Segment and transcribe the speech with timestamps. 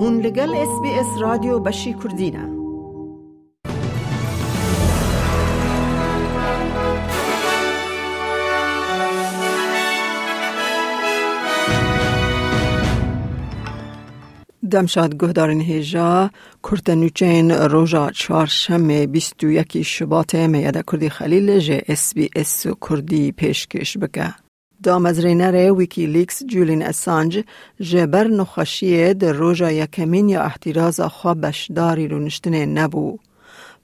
[0.00, 2.58] هون لگل اس بی اس رادیو بشی کردینه
[14.70, 16.30] دمشاد گهدارن هیجا
[16.62, 23.32] کرتنوچین روژا چهارشنبه بیست و یکی شباط میاده کردی خلیل جه اس بی اس کردی
[23.32, 24.34] پیشکش بکه.
[24.82, 27.44] دامزرینر ویکی لیکس جولین اسانج
[27.80, 33.18] جبر نخشیه در روژا یکمین یا احتراز خواه بشداری رو نشتنه نبو.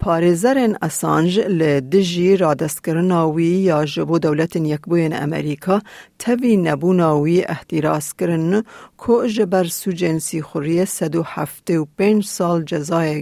[0.02, 5.76] پارێزەرên ئەسانژ لە دژی ڕادستکردناوی یا ji دەولەتن یەکبووین ئەمریکا
[6.22, 8.52] تەوی نەبووناوی ئەحتیراسکردن
[9.02, 9.44] کۆ ji
[9.80, 13.18] سوجên sîxuriye sed û heftê û pênc sal cezayê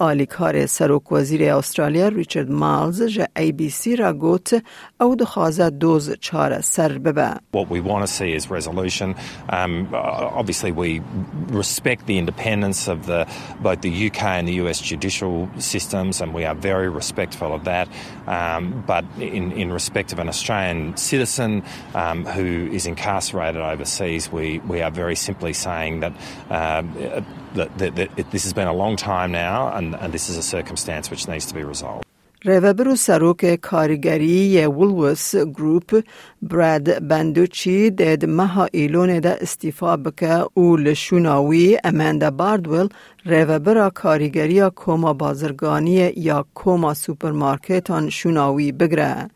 [0.00, 4.62] آلیکار سروک وزیر استرالیا ریچارد مالز جه ای بی سی را گوت
[5.00, 7.34] او دخوازه دوز چاره سر ببه.
[7.52, 9.14] What we want to see is resolution.
[9.48, 11.00] Um, obviously we
[11.48, 13.26] respect the independence of the,
[13.62, 17.88] both the UK and the US judicial systems and we are very respectful of that.
[18.26, 21.62] Um, but in, in respect of an Australian citizen
[21.94, 26.12] um, who is incarcerated overseas, we, we are very simply saying that
[26.50, 27.22] uh,
[27.55, 30.37] that, that, that it, this has been a long time now, and, and this is
[30.37, 32.05] a circumstance which needs to be resolved.
[32.45, 36.03] ریوبر سروک کارگری وولوس گروپ
[36.41, 42.89] براد بندوچی دید مها ایلون دا استیفا بکه او لشوناوی اماندا باردویل
[43.25, 49.29] ریوبر کارگری کوما بازرگانی یا کوما سوپرمارکتان شوناوی بگره.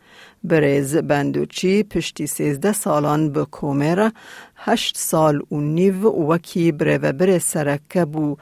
[0.44, 4.10] برز بندوچی پشتی سیزده سالان به کومر
[4.56, 8.36] هشت سال و نیو وکی بره و سرکه بو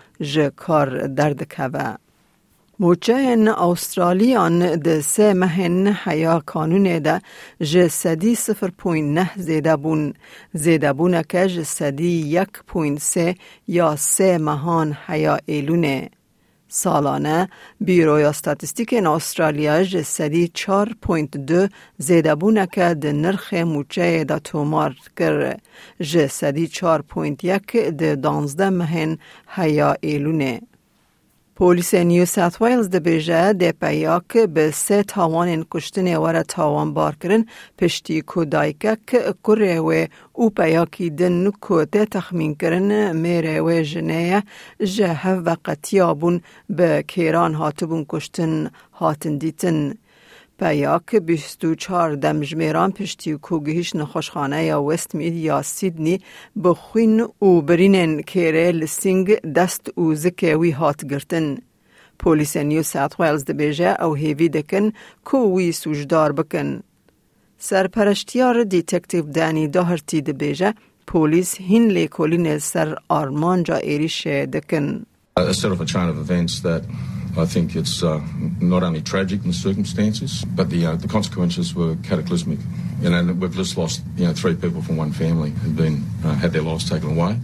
[1.15, 1.67] درد که
[2.79, 7.21] موچه آسترالیان ده سه مهن حیا کانون ده
[7.61, 10.13] جه سدی سفر پوین نه زیده بون
[10.53, 13.35] زیده بونه که جه سدی یک پوین سه
[13.67, 16.09] یا سه مهان حیا ایلونه.
[16.67, 17.49] سالانه
[17.81, 25.57] بیروی استاتستیک این استرالیا جسدی 4.2 زیده بونه که ده نرخ موچه دا تومار کر
[26.01, 30.61] جسدی 4.1 ده دانزده مهن هیا ایلونه.
[31.55, 37.15] پولیس نیو ساوت ویلز ده بیجه ده پیاک به سه تاوان کشتن وره تاوان بار
[37.21, 37.45] کرن
[37.77, 39.09] پشتی کودایکک
[39.43, 44.43] کره و او پیاکی دن کو ده تخمین کرن میره و جنه
[44.83, 49.93] جه هف قطیابون به کیران هاتبون کشتن هاتن دیتن.
[50.59, 56.21] پیاک بیست و چار دمجمیران پشتی کوگهیش نخوشخانه یا وست مید یا سیدنی
[56.63, 61.57] بخوین و برینن کره لسینگ دست و زکوی هات گرتن.
[62.19, 64.91] پولیس نیو ساوت ویلز دبیجه او هیوی دکن
[65.25, 66.83] کووی سوجدار بکن.
[67.57, 70.73] سرپرشتیار دیتکتیو دانی داهرتی دبیجه
[71.07, 75.05] پولیس هین لیکولین سر آرمان جا ایریش دکن.
[75.39, 76.83] A set of a chain of events that
[77.36, 78.20] I think it's uh,
[78.60, 82.58] not only tragic in the circumstances, but the uh, the consequences were cataclysmic.
[83.00, 86.34] You know, we've just lost you know three people from one family who've been uh,
[86.34, 87.38] had their lives taken away,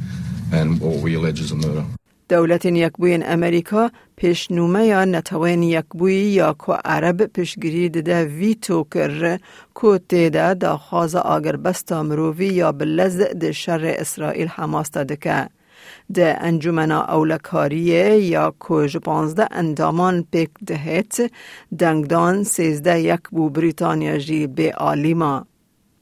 [0.53, 1.85] and what we allege is a murder.
[2.29, 9.39] دولت یکبوین امریکا پیشنومه یا نتوین یکبوی یا که عرب پیشگیری ده ویتو کر
[9.81, 14.91] که تیده دا خواز آگر بستا مرووی یا بلز ده شر اسرائیل حماس
[16.14, 21.32] ده انجمنا اولکاریه یا کج پانزده اندامان پیک دهت
[21.80, 25.46] دنگدان سیزده یک بو بریتانیا جی به آلیما.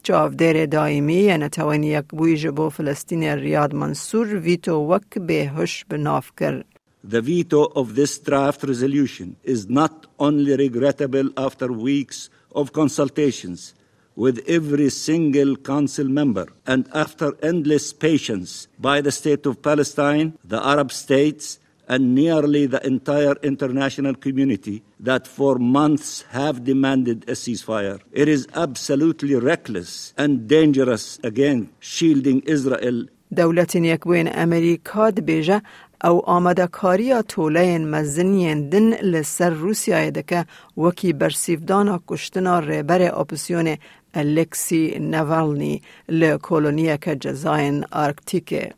[0.02, 6.30] جاودر دائمی یعنی توانی یک بوی جبو فلسطین ریاد منصور ویتو وک به هش بناف
[6.36, 6.64] کر.
[7.08, 13.74] The veto of this draft resolution is not only regrettable after weeks of consultations,
[14.17, 16.47] with every single council member.
[16.67, 22.85] And after endless patience by the state of Palestine, the Arab states, and nearly the
[22.85, 27.99] entire international community that for months have demanded a ceasefire.
[28.11, 33.07] It is absolutely reckless and dangerous again shielding Israel.
[33.31, 35.63] دولة يكوين أمريكا دبيجة
[36.05, 40.45] او آمده کاری طوله مزنین دن لسر روسیای دکه
[40.77, 43.75] وکی برسیفدان کشتنا ریبر اپسیون
[44.18, 48.72] الکسی نوالنی لکولونیه که جزاین آرکتیکه.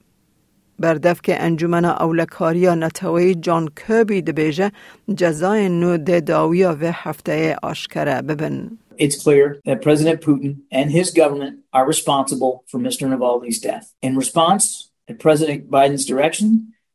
[0.78, 4.72] بردف که انجمن اولکاریا نتوی جان کربی دبیجه
[5.14, 8.78] جزاین نو داویا و هفته آشکره ببن.
[8.98, 13.02] It's clear that President Putin and his government are responsible for Mr.
[13.08, 13.86] Navalny's death.
[14.02, 16.48] In response, at President Biden's direction,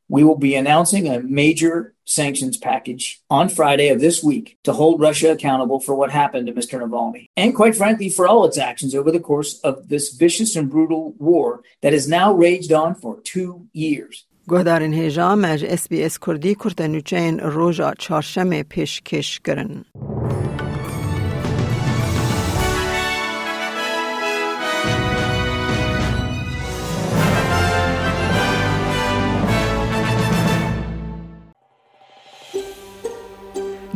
[0.09, 5.01] we will be announcing a major sanctions package on Friday of this week to hold
[5.01, 6.81] Russia accountable for what happened to Mr.
[6.81, 10.69] Navalny, and quite frankly, for all its actions over the course of this vicious and
[10.69, 14.27] brutal war that has now raged on for two years.
[14.49, 19.85] گهدارین هیجا مج اس بی اس کردی کرتنوچین روژا چارشم پیشکش کرن.